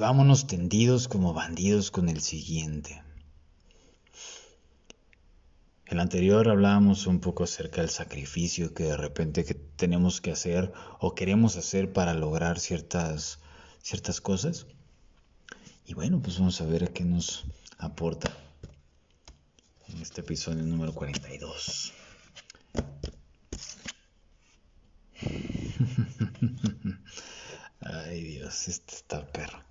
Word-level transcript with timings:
vámonos 0.00 0.46
tendidos 0.46 1.08
como 1.08 1.34
bandidos 1.34 1.90
con 1.90 2.08
el 2.08 2.22
siguiente. 2.22 3.02
En 5.84 5.98
el 5.98 6.00
anterior 6.00 6.48
hablábamos 6.48 7.06
un 7.06 7.20
poco 7.20 7.44
acerca 7.44 7.82
del 7.82 7.90
sacrificio 7.90 8.72
que 8.72 8.84
de 8.84 8.96
repente 8.96 9.44
que 9.44 9.52
tenemos 9.54 10.22
que 10.22 10.32
hacer 10.32 10.72
o 11.00 11.14
queremos 11.14 11.56
hacer 11.56 11.92
para 11.92 12.14
lograr 12.14 12.58
ciertas, 12.58 13.40
ciertas 13.82 14.22
cosas. 14.22 14.66
Y 15.84 15.92
bueno, 15.92 16.22
pues 16.22 16.38
vamos 16.38 16.58
a 16.62 16.64
ver 16.64 16.94
qué 16.94 17.04
nos 17.04 17.44
aporta 17.76 18.34
en 19.88 20.00
este 20.00 20.22
episodio 20.22 20.64
número 20.64 20.94
42. 20.94 21.92
Ay 27.80 28.22
Dios, 28.22 28.68
este 28.68 28.94
está 28.94 29.26
perro. 29.26 29.69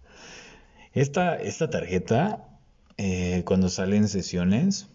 Esta, 0.93 1.35
esta 1.35 1.69
tarjeta, 1.69 2.49
eh, 2.97 3.43
cuando 3.45 3.69
sale 3.69 3.97
en 3.97 4.07
sesiones, 4.07 4.87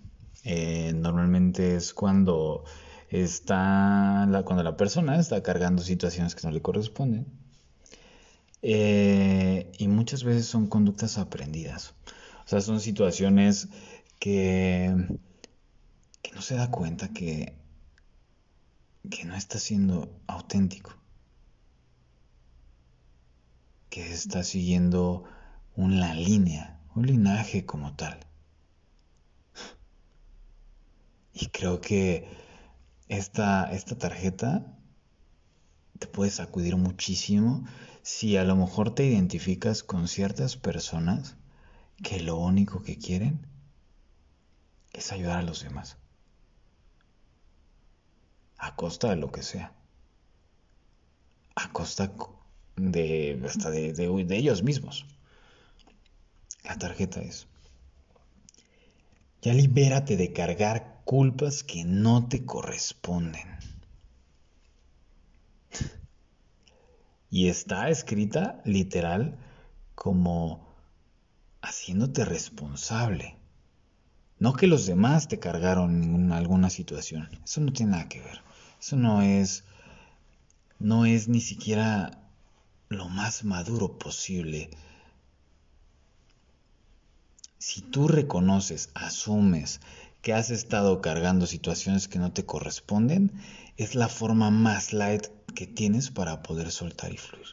eh, 0.44 0.92
normalmente 0.94 1.76
es 1.76 1.94
cuando 1.94 2.64
está 3.10 4.26
la, 4.26 4.42
cuando 4.44 4.64
la 4.64 4.76
persona 4.76 5.18
está 5.20 5.42
cargando 5.42 5.82
situaciones 5.82 6.34
que 6.34 6.46
no 6.46 6.52
le 6.52 6.62
corresponden. 6.62 7.26
Eh, 8.62 9.70
y 9.78 9.88
muchas 9.88 10.24
veces 10.24 10.46
son 10.46 10.66
conductas 10.66 11.18
aprendidas. 11.18 11.94
O 12.44 12.48
sea, 12.48 12.60
son 12.60 12.80
situaciones 12.80 13.68
que, 14.18 14.92
que 16.22 16.32
no 16.32 16.42
se 16.42 16.56
da 16.56 16.70
cuenta 16.70 17.08
que, 17.08 17.54
que 19.10 19.24
no 19.24 19.36
está 19.36 19.58
siendo 19.58 20.10
auténtico. 20.26 20.96
Que 23.90 24.12
está 24.12 24.42
siguiendo 24.42 25.24
una 25.76 26.14
línea, 26.14 26.80
un 26.94 27.06
linaje 27.06 27.66
como 27.66 27.94
tal. 27.94 28.20
Y 31.32 31.48
creo 31.48 31.80
que 31.80 32.28
esta, 33.08 33.72
esta 33.72 33.98
tarjeta 33.98 34.78
te 35.98 36.06
puede 36.06 36.30
sacudir 36.30 36.76
muchísimo 36.76 37.64
si 38.02 38.36
a 38.36 38.44
lo 38.44 38.54
mejor 38.56 38.94
te 38.94 39.04
identificas 39.04 39.82
con 39.82 40.06
ciertas 40.08 40.56
personas 40.56 41.36
que 42.02 42.20
lo 42.20 42.36
único 42.36 42.82
que 42.82 42.98
quieren 42.98 43.46
es 44.92 45.10
ayudar 45.10 45.38
a 45.38 45.42
los 45.42 45.62
demás. 45.62 45.96
A 48.58 48.76
costa 48.76 49.10
de 49.10 49.16
lo 49.16 49.32
que 49.32 49.42
sea. 49.42 49.72
A 51.56 51.72
costa 51.72 52.12
de, 52.76 53.42
hasta 53.44 53.70
de, 53.70 53.92
de 53.92 54.36
ellos 54.36 54.62
mismos. 54.62 55.06
La 56.74 56.78
tarjeta 56.78 57.20
es. 57.20 57.46
Ya 59.42 59.54
libérate 59.54 60.16
de 60.16 60.32
cargar 60.32 61.02
culpas 61.04 61.62
que 61.62 61.84
no 61.84 62.26
te 62.26 62.44
corresponden. 62.44 63.46
Y 67.30 67.48
está 67.48 67.90
escrita 67.90 68.60
literal 68.64 69.38
como 69.94 70.66
haciéndote 71.62 72.24
responsable. 72.24 73.36
No 74.40 74.54
que 74.54 74.66
los 74.66 74.86
demás 74.86 75.28
te 75.28 75.38
cargaron 75.38 76.02
en 76.02 76.32
alguna 76.32 76.70
situación. 76.70 77.28
Eso 77.44 77.60
no 77.60 77.72
tiene 77.72 77.92
nada 77.92 78.08
que 78.08 78.20
ver. 78.20 78.40
Eso 78.80 78.96
no 78.96 79.22
es 79.22 79.62
no 80.80 81.06
es 81.06 81.28
ni 81.28 81.40
siquiera 81.40 82.20
lo 82.88 83.08
más 83.08 83.44
maduro 83.44 83.96
posible. 83.96 84.70
Si 87.66 87.80
tú 87.80 88.08
reconoces, 88.08 88.90
asumes 88.92 89.80
que 90.20 90.34
has 90.34 90.50
estado 90.50 91.00
cargando 91.00 91.46
situaciones 91.46 92.08
que 92.08 92.18
no 92.18 92.30
te 92.30 92.44
corresponden, 92.44 93.32
es 93.78 93.94
la 93.94 94.08
forma 94.08 94.50
más 94.50 94.92
light 94.92 95.28
que 95.54 95.66
tienes 95.66 96.10
para 96.10 96.42
poder 96.42 96.70
soltar 96.70 97.14
y 97.14 97.16
fluir. 97.16 97.46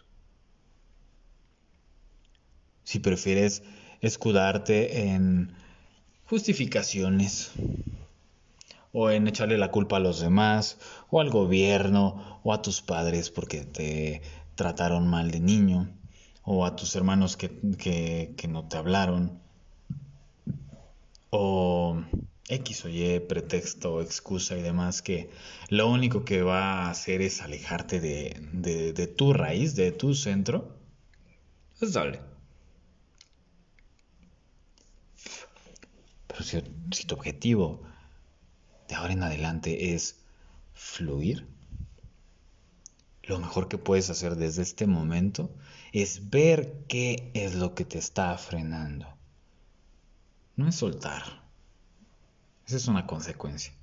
Si 2.83 2.99
prefieres 2.99 3.63
escudarte 4.01 5.13
en 5.13 5.53
justificaciones 6.25 7.51
o 8.91 9.11
en 9.11 9.29
echarle 9.29 9.57
la 9.57 9.71
culpa 9.71 9.95
a 9.95 10.01
los 10.01 10.19
demás 10.19 10.77
o 11.09 11.21
al 11.21 11.29
gobierno 11.29 12.41
o 12.43 12.51
a 12.51 12.61
tus 12.61 12.81
padres 12.81 13.29
porque 13.29 13.63
te 13.63 14.23
trataron 14.55 15.07
mal 15.07 15.31
de 15.31 15.39
niño 15.39 15.97
o 16.43 16.65
a 16.65 16.75
tus 16.75 16.97
hermanos 16.97 17.37
que, 17.37 18.35
que 18.35 18.47
no 18.49 18.67
te 18.67 18.75
hablaron 18.75 19.39
o 21.31 22.03
X 22.47 22.85
o 22.85 22.89
Y, 22.89 23.19
pretexto, 23.21 24.01
excusa 24.01 24.57
y 24.57 24.61
demás, 24.61 25.01
que 25.01 25.29
lo 25.69 25.89
único 25.89 26.25
que 26.25 26.43
va 26.43 26.85
a 26.85 26.89
hacer 26.89 27.21
es 27.21 27.41
alejarte 27.41 27.99
de, 27.99 29.07
tu 29.17 29.33
raíz, 29.33 29.75
de 29.75 29.91
tu 29.91 30.13
centro, 30.13 30.75
pues 31.79 31.93
dale. 31.93 32.19
Pero 36.27 36.43
si 36.43 37.05
tu 37.07 37.15
objetivo 37.15 37.81
de 38.87 38.95
ahora 38.95 39.13
en 39.13 39.23
adelante 39.23 39.93
es 39.93 40.17
fluir, 40.73 41.47
lo 43.23 43.39
mejor 43.39 43.69
que 43.69 43.77
puedes 43.77 44.09
hacer 44.09 44.35
desde 44.35 44.63
este 44.63 44.87
momento 44.87 45.55
es 45.93 46.29
ver 46.29 46.83
qué 46.89 47.31
es 47.33 47.55
lo 47.55 47.75
que 47.75 47.85
te 47.85 47.97
está 47.97 48.37
frenando. 48.37 49.20
No 50.55 50.67
es 50.67 50.75
soltar 50.75 51.41
esa 52.71 52.77
es 52.77 52.87
una 52.87 53.05
consecuencia. 53.05 53.73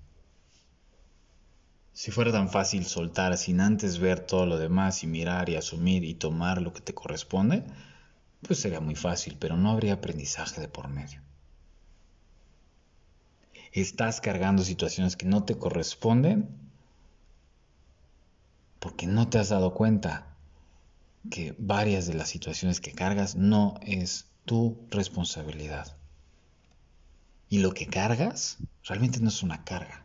Si 1.92 2.10
fuera 2.10 2.32
tan 2.32 2.48
fácil 2.48 2.86
soltar 2.86 3.36
sin 3.36 3.60
antes 3.60 3.98
ver 3.98 4.20
todo 4.20 4.46
lo 4.46 4.56
demás 4.56 5.02
y 5.02 5.06
mirar 5.06 5.50
y 5.50 5.56
asumir 5.56 6.04
y 6.04 6.14
tomar 6.14 6.62
lo 6.62 6.72
que 6.72 6.80
te 6.80 6.94
corresponde, 6.94 7.64
pues 8.46 8.60
sería 8.60 8.80
muy 8.80 8.94
fácil, 8.94 9.36
pero 9.38 9.58
no 9.58 9.72
habría 9.72 9.92
aprendizaje 9.92 10.62
de 10.62 10.68
por 10.68 10.88
medio. 10.88 11.20
Estás 13.72 14.22
cargando 14.22 14.62
situaciones 14.62 15.16
que 15.16 15.26
no 15.26 15.44
te 15.44 15.58
corresponden 15.58 16.48
porque 18.78 19.06
no 19.06 19.28
te 19.28 19.38
has 19.38 19.50
dado 19.50 19.74
cuenta 19.74 20.34
que 21.30 21.54
varias 21.58 22.06
de 22.06 22.14
las 22.14 22.30
situaciones 22.30 22.80
que 22.80 22.92
cargas 22.92 23.36
no 23.36 23.74
es 23.82 24.30
tu 24.46 24.86
responsabilidad. 24.90 25.97
Y 27.48 27.58
lo 27.58 27.72
que 27.72 27.86
cargas 27.86 28.58
realmente 28.84 29.20
no 29.20 29.28
es 29.28 29.42
una 29.42 29.64
carga. 29.64 30.04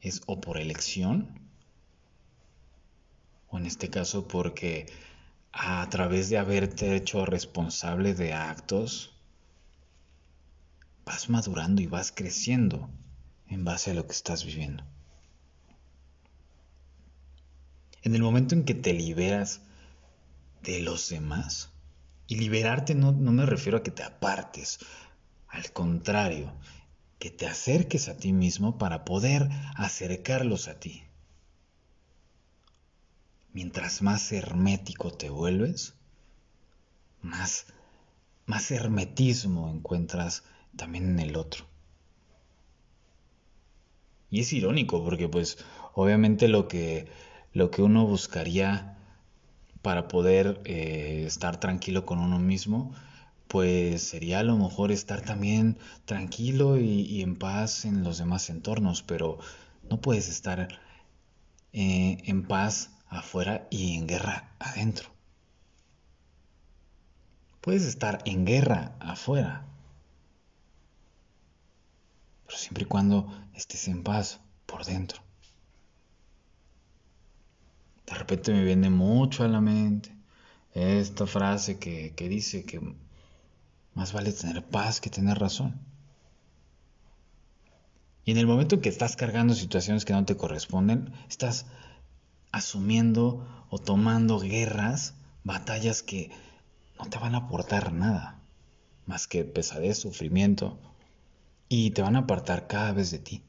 Es 0.00 0.22
o 0.26 0.40
por 0.40 0.58
elección, 0.58 1.40
o 3.48 3.58
en 3.58 3.66
este 3.66 3.90
caso 3.90 4.28
porque 4.28 4.86
a 5.52 5.86
través 5.90 6.28
de 6.30 6.38
haberte 6.38 6.94
hecho 6.94 7.26
responsable 7.26 8.14
de 8.14 8.32
actos, 8.32 9.12
vas 11.04 11.28
madurando 11.28 11.82
y 11.82 11.86
vas 11.86 12.12
creciendo 12.12 12.88
en 13.48 13.64
base 13.64 13.90
a 13.90 13.94
lo 13.94 14.06
que 14.06 14.12
estás 14.12 14.44
viviendo. 14.44 14.84
En 18.02 18.14
el 18.14 18.22
momento 18.22 18.54
en 18.54 18.64
que 18.64 18.74
te 18.74 18.94
liberas 18.94 19.60
de 20.62 20.80
los 20.80 21.08
demás, 21.08 21.69
y 22.30 22.36
liberarte 22.36 22.94
no, 22.94 23.12
me 23.12 23.44
refiero 23.44 23.78
a 23.78 23.82
que 23.82 23.90
te 23.90 24.04
apartes, 24.04 24.78
al 25.48 25.72
contrario, 25.72 26.52
que 27.18 27.28
te 27.28 27.44
acerques 27.48 28.08
a 28.08 28.16
ti 28.16 28.32
mismo 28.32 28.78
para 28.78 29.04
poder 29.04 29.48
acercarlos 29.74 30.68
a 30.68 30.78
ti. 30.78 31.02
Mientras 33.52 34.00
más 34.00 34.30
hermético 34.30 35.10
te 35.10 35.28
vuelves, 35.28 35.94
más, 37.20 37.66
más 38.46 38.70
hermetismo 38.70 39.68
encuentras 39.68 40.44
también 40.76 41.06
en 41.06 41.18
el 41.18 41.34
otro. 41.34 41.66
Y 44.30 44.38
es 44.38 44.52
irónico 44.52 45.02
porque 45.02 45.28
pues 45.28 45.58
obviamente 45.94 46.46
lo 46.46 46.68
que, 46.68 47.08
lo 47.52 47.72
que 47.72 47.82
uno 47.82 48.06
buscaría 48.06 48.99
para 49.82 50.08
poder 50.08 50.60
eh, 50.64 51.24
estar 51.26 51.58
tranquilo 51.58 52.04
con 52.06 52.18
uno 52.18 52.38
mismo, 52.38 52.92
pues 53.48 54.02
sería 54.02 54.40
a 54.40 54.42
lo 54.44 54.56
mejor 54.56 54.92
estar 54.92 55.22
también 55.22 55.78
tranquilo 56.04 56.78
y, 56.78 57.22
en 57.22 57.36
paz 57.36 57.84
en 57.84 58.04
los 58.04 58.18
demás 58.18 58.50
entornos, 58.50 59.02
pero 59.02 59.38
no 59.88 60.00
puedes 60.00 60.28
estar 60.28 60.68
eh, 61.72 62.18
en 62.24 62.46
paz 62.46 62.90
afuera 63.08 63.66
y 63.70 63.96
en 63.96 64.06
guerra 64.06 64.54
adentro. 64.58 65.10
Puedes 67.60 67.84
estar 67.84 68.22
en 68.24 68.46
guerra 68.46 68.96
afuera, 69.00 69.66
pero 72.46 72.56
siempre 72.56 72.84
y 72.84 72.86
cuando 72.86 73.26
estés 73.54 73.88
en 73.88 74.02
paz 74.02 74.40
por 74.66 74.84
dentro. 74.84 75.29
De 78.10 78.16
repente 78.16 78.52
me 78.52 78.64
viene 78.64 78.90
mucho 78.90 79.44
a 79.44 79.48
la 79.48 79.60
mente 79.60 80.14
esta 80.74 81.26
frase 81.26 81.78
que, 81.78 82.12
que 82.14 82.28
dice 82.28 82.64
que 82.64 82.80
más 83.94 84.12
vale 84.12 84.32
tener 84.32 84.64
paz 84.64 85.00
que 85.00 85.10
tener 85.10 85.38
razón. 85.38 85.80
Y 88.24 88.32
en 88.32 88.38
el 88.38 88.46
momento 88.46 88.74
en 88.74 88.80
que 88.80 88.88
estás 88.88 89.16
cargando 89.16 89.54
situaciones 89.54 90.04
que 90.04 90.12
no 90.12 90.24
te 90.24 90.36
corresponden, 90.36 91.12
estás 91.28 91.66
asumiendo 92.52 93.46
o 93.70 93.78
tomando 93.78 94.38
guerras, 94.38 95.14
batallas 95.44 96.02
que 96.02 96.30
no 96.98 97.06
te 97.06 97.18
van 97.18 97.34
a 97.34 97.38
aportar 97.38 97.92
nada, 97.92 98.40
más 99.06 99.26
que 99.26 99.44
pesadez, 99.44 99.98
sufrimiento, 99.98 100.78
y 101.68 101.90
te 101.90 102.02
van 102.02 102.16
a 102.16 102.20
apartar 102.20 102.66
cada 102.66 102.92
vez 102.92 103.10
de 103.10 103.18
ti. 103.18 103.42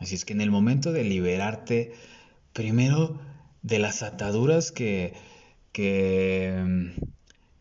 Así 0.00 0.14
es 0.14 0.24
que 0.24 0.32
en 0.32 0.40
el 0.40 0.50
momento 0.50 0.92
de 0.92 1.04
liberarte, 1.04 1.92
primero 2.54 3.20
de 3.62 3.78
las 3.78 4.02
ataduras 4.02 4.72
que, 4.72 5.12
que, 5.72 6.94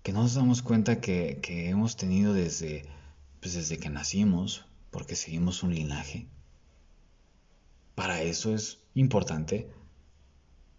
que 0.01 0.13
no 0.13 0.23
nos 0.23 0.35
damos 0.35 0.61
cuenta 0.61 1.01
que, 1.01 1.39
que 1.41 1.67
hemos 1.67 1.97
tenido 1.97 2.33
desde, 2.33 2.85
pues 3.41 3.55
desde 3.55 3.77
que 3.77 3.89
nacimos, 3.89 4.65
porque 4.89 5.17
seguimos 5.17 5.63
un 5.63 5.75
linaje. 5.75 6.27
Para 7.93 8.21
eso 8.21 8.55
es 8.55 8.79
importante 8.93 9.69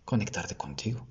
conectarte 0.06 0.56
contigo. 0.56 1.06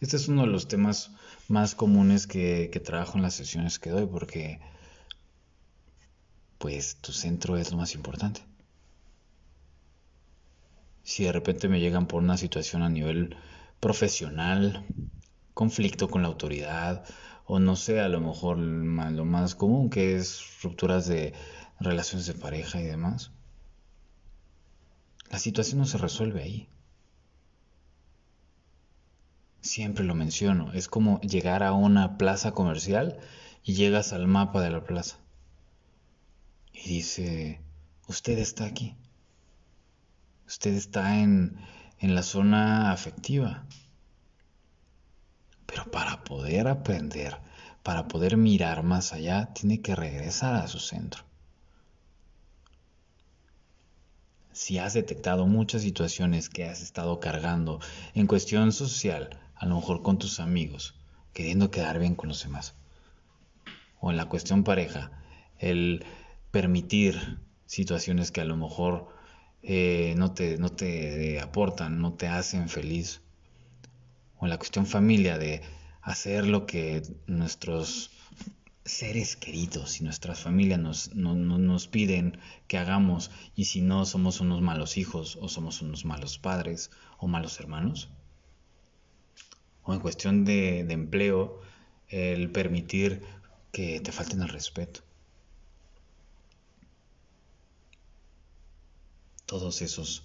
Este 0.00 0.16
es 0.16 0.28
uno 0.28 0.42
de 0.42 0.48
los 0.48 0.68
temas 0.68 1.12
más 1.48 1.74
comunes 1.74 2.26
que, 2.26 2.68
que 2.70 2.80
trabajo 2.80 3.16
en 3.16 3.22
las 3.22 3.34
sesiones 3.34 3.78
que 3.78 3.88
doy 3.88 4.06
porque 4.06 4.60
pues 6.60 6.96
tu 6.96 7.12
centro 7.12 7.56
es 7.56 7.70
lo 7.70 7.78
más 7.78 7.94
importante. 7.94 8.42
Si 11.02 11.24
de 11.24 11.32
repente 11.32 11.68
me 11.68 11.80
llegan 11.80 12.06
por 12.06 12.22
una 12.22 12.36
situación 12.36 12.82
a 12.82 12.90
nivel 12.90 13.34
profesional, 13.80 14.84
conflicto 15.54 16.10
con 16.10 16.20
la 16.20 16.28
autoridad, 16.28 17.02
o 17.46 17.58
no 17.60 17.76
sé, 17.76 18.00
a 18.00 18.10
lo 18.10 18.20
mejor 18.20 18.58
lo 18.58 19.24
más 19.24 19.54
común 19.54 19.88
que 19.88 20.16
es 20.16 20.42
rupturas 20.62 21.06
de 21.06 21.32
relaciones 21.80 22.26
de 22.26 22.34
pareja 22.34 22.78
y 22.78 22.84
demás, 22.84 23.30
la 25.30 25.38
situación 25.38 25.78
no 25.78 25.86
se 25.86 25.96
resuelve 25.96 26.42
ahí. 26.42 26.68
Siempre 29.62 30.04
lo 30.04 30.14
menciono, 30.14 30.74
es 30.74 30.88
como 30.88 31.22
llegar 31.22 31.62
a 31.62 31.72
una 31.72 32.18
plaza 32.18 32.52
comercial 32.52 33.18
y 33.64 33.72
llegas 33.72 34.12
al 34.12 34.26
mapa 34.26 34.60
de 34.60 34.70
la 34.70 34.84
plaza. 34.84 35.16
Y 36.82 36.88
dice, 36.88 37.60
usted 38.08 38.38
está 38.38 38.64
aquí. 38.64 38.96
Usted 40.46 40.74
está 40.74 41.20
en, 41.20 41.58
en 41.98 42.14
la 42.14 42.22
zona 42.22 42.90
afectiva. 42.90 43.66
Pero 45.66 45.90
para 45.90 46.24
poder 46.24 46.68
aprender, 46.68 47.38
para 47.82 48.08
poder 48.08 48.36
mirar 48.36 48.82
más 48.82 49.12
allá, 49.12 49.52
tiene 49.52 49.80
que 49.82 49.94
regresar 49.94 50.54
a 50.54 50.68
su 50.68 50.80
centro. 50.80 51.22
Si 54.52 54.78
has 54.78 54.94
detectado 54.94 55.46
muchas 55.46 55.82
situaciones 55.82 56.48
que 56.48 56.64
has 56.64 56.80
estado 56.82 57.20
cargando 57.20 57.80
en 58.14 58.26
cuestión 58.26 58.72
social, 58.72 59.38
a 59.54 59.66
lo 59.66 59.76
mejor 59.76 60.02
con 60.02 60.18
tus 60.18 60.40
amigos, 60.40 60.94
queriendo 61.32 61.70
quedar 61.70 61.98
bien 61.98 62.14
con 62.14 62.28
los 62.28 62.42
demás, 62.42 62.74
o 64.00 64.10
en 64.10 64.16
la 64.16 64.26
cuestión 64.26 64.64
pareja, 64.64 65.12
el 65.58 66.04
permitir 66.50 67.38
situaciones 67.66 68.32
que 68.32 68.40
a 68.40 68.44
lo 68.44 68.56
mejor 68.56 69.08
eh, 69.62 70.14
no, 70.16 70.32
te, 70.32 70.58
no 70.58 70.70
te 70.70 71.40
aportan, 71.40 72.00
no 72.00 72.14
te 72.14 72.26
hacen 72.26 72.68
feliz, 72.68 73.20
o 74.38 74.46
la 74.46 74.56
cuestión 74.56 74.86
familia 74.86 75.38
de 75.38 75.62
hacer 76.02 76.46
lo 76.46 76.66
que 76.66 77.02
nuestros 77.26 78.10
seres 78.84 79.36
queridos 79.36 80.00
y 80.00 80.04
nuestras 80.04 80.40
familias 80.40 80.80
nos, 80.80 81.14
nos 81.14 81.88
piden 81.88 82.38
que 82.66 82.78
hagamos 82.78 83.30
y 83.54 83.66
si 83.66 83.82
no 83.82 84.06
somos 84.06 84.40
unos 84.40 84.62
malos 84.62 84.96
hijos 84.96 85.38
o 85.40 85.48
somos 85.48 85.82
unos 85.82 86.04
malos 86.04 86.38
padres 86.38 86.90
o 87.18 87.28
malos 87.28 87.60
hermanos. 87.60 88.08
O 89.82 89.92
en 89.92 90.00
cuestión 90.00 90.44
de, 90.44 90.84
de 90.84 90.94
empleo, 90.94 91.60
el 92.08 92.50
permitir 92.50 93.22
que 93.72 94.00
te 94.00 94.12
falten 94.12 94.42
el 94.42 94.48
respeto. 94.48 95.02
Todos 99.50 99.82
esos 99.82 100.22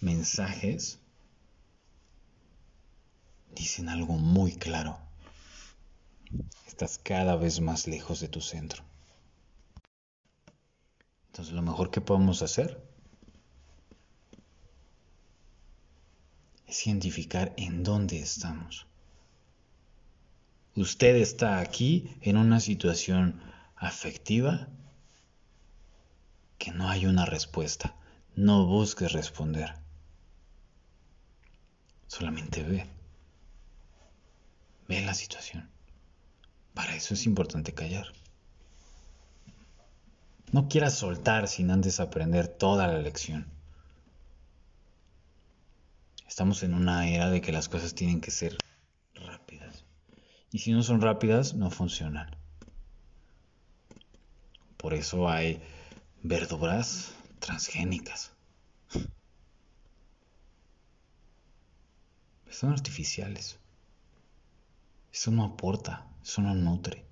mensajes 0.00 1.00
dicen 3.56 3.88
algo 3.88 4.12
muy 4.18 4.54
claro. 4.54 5.00
Estás 6.68 6.96
cada 7.02 7.34
vez 7.34 7.60
más 7.60 7.88
lejos 7.88 8.20
de 8.20 8.28
tu 8.28 8.40
centro. 8.40 8.84
Entonces 11.26 11.54
lo 11.54 11.62
mejor 11.62 11.90
que 11.90 12.00
podemos 12.00 12.40
hacer 12.40 12.80
es 16.68 16.86
identificar 16.86 17.52
en 17.56 17.82
dónde 17.82 18.20
estamos. 18.20 18.86
Usted 20.76 21.16
está 21.16 21.58
aquí 21.58 22.16
en 22.20 22.36
una 22.36 22.60
situación 22.60 23.42
afectiva 23.74 24.68
que 26.58 26.70
no 26.70 26.88
hay 26.88 27.06
una 27.06 27.26
respuesta. 27.26 27.95
No 28.36 28.66
busques 28.66 29.12
responder. 29.12 29.72
Solamente 32.06 32.62
ve. 32.62 32.86
Ve 34.86 35.00
la 35.06 35.14
situación. 35.14 35.70
Para 36.74 36.94
eso 36.94 37.14
es 37.14 37.24
importante 37.24 37.72
callar. 37.72 38.12
No 40.52 40.68
quieras 40.68 40.98
soltar 40.98 41.48
sin 41.48 41.70
antes 41.70 41.98
aprender 41.98 42.46
toda 42.46 42.86
la 42.86 42.98
lección. 42.98 43.46
Estamos 46.28 46.62
en 46.62 46.74
una 46.74 47.08
era 47.08 47.30
de 47.30 47.40
que 47.40 47.52
las 47.52 47.70
cosas 47.70 47.94
tienen 47.94 48.20
que 48.20 48.30
ser 48.30 48.58
rápidas. 49.14 49.86
Y 50.52 50.58
si 50.58 50.72
no 50.72 50.82
son 50.82 51.00
rápidas, 51.00 51.54
no 51.54 51.70
funcionan. 51.70 52.36
Por 54.76 54.92
eso 54.92 55.26
hay 55.26 55.62
verduras 56.22 57.15
transgénicas. 57.46 58.32
Son 62.50 62.72
artificiales. 62.72 63.58
Eso 65.12 65.30
no 65.30 65.44
aporta, 65.44 66.06
eso 66.22 66.42
no 66.42 66.54
nutre. 66.54 67.04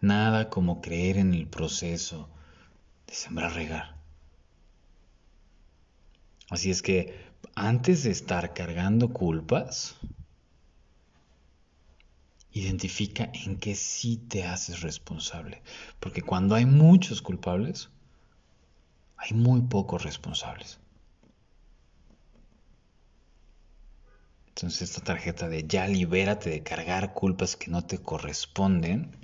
Nada 0.00 0.50
como 0.50 0.82
creer 0.82 1.16
en 1.16 1.32
el 1.32 1.46
proceso 1.46 2.28
de 3.06 3.14
sembrar 3.14 3.54
regar. 3.54 3.96
Así 6.50 6.70
es 6.70 6.82
que 6.82 7.14
antes 7.54 8.02
de 8.02 8.10
estar 8.10 8.52
cargando 8.52 9.14
culpas, 9.14 9.96
identifica 12.52 13.30
en 13.32 13.56
qué 13.56 13.74
sí 13.74 14.18
te 14.18 14.44
haces 14.44 14.82
responsable. 14.82 15.62
Porque 16.00 16.20
cuando 16.20 16.54
hay 16.54 16.66
muchos 16.66 17.22
culpables, 17.22 17.90
hay 19.24 19.32
muy 19.32 19.62
pocos 19.62 20.02
responsables. 20.02 20.78
Entonces 24.48 24.82
esta 24.82 25.02
tarjeta 25.02 25.48
de 25.48 25.66
ya 25.66 25.88
libérate 25.88 26.50
de 26.50 26.62
cargar 26.62 27.14
culpas 27.14 27.56
que 27.56 27.70
no 27.70 27.86
te 27.86 27.98
corresponden 27.98 29.16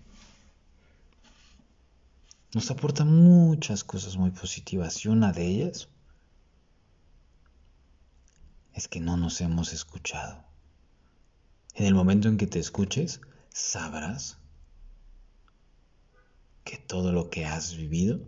nos 2.52 2.70
aporta 2.70 3.04
muchas 3.04 3.84
cosas 3.84 4.16
muy 4.16 4.30
positivas 4.30 5.04
y 5.04 5.08
una 5.08 5.32
de 5.32 5.46
ellas 5.46 5.88
es 8.72 8.88
que 8.88 9.00
no 9.00 9.16
nos 9.16 9.40
hemos 9.40 9.72
escuchado. 9.72 10.42
En 11.74 11.84
el 11.84 11.94
momento 11.94 12.28
en 12.28 12.38
que 12.38 12.48
te 12.48 12.58
escuches, 12.58 13.20
sabrás 13.50 14.38
que 16.64 16.78
todo 16.78 17.12
lo 17.12 17.30
que 17.30 17.44
has 17.44 17.76
vivido 17.76 18.20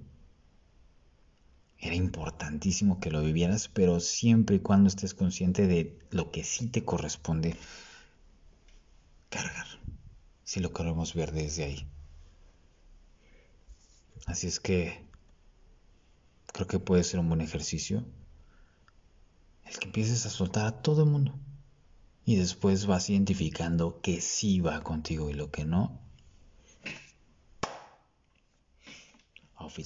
era 1.82 1.96
importantísimo 1.96 3.00
que 3.00 3.10
lo 3.10 3.22
vivieras, 3.22 3.68
pero 3.68 3.98
siempre 3.98 4.56
y 4.56 4.60
cuando 4.60 4.88
estés 4.88 5.14
consciente 5.14 5.66
de 5.66 5.98
lo 6.10 6.30
que 6.30 6.44
sí 6.44 6.68
te 6.68 6.84
corresponde 6.84 7.56
cargar, 9.28 9.66
si 10.44 10.60
lo 10.60 10.72
queremos 10.72 11.12
ver 11.12 11.32
desde 11.32 11.64
ahí. 11.64 11.88
Así 14.26 14.46
es 14.46 14.60
que 14.60 15.04
creo 16.52 16.68
que 16.68 16.78
puede 16.78 17.02
ser 17.02 17.18
un 17.18 17.28
buen 17.28 17.40
ejercicio 17.40 18.04
el 19.64 19.76
que 19.78 19.86
empieces 19.86 20.24
a 20.24 20.30
soltar 20.30 20.66
a 20.66 20.82
todo 20.82 21.02
el 21.02 21.10
mundo 21.10 21.34
y 22.24 22.36
después 22.36 22.86
vas 22.86 23.10
identificando 23.10 24.00
que 24.00 24.20
sí 24.20 24.60
va 24.60 24.84
contigo 24.84 25.30
y 25.30 25.34
lo 25.34 25.50
que 25.50 25.64
no. 25.64 26.00
Auf. 29.56 29.78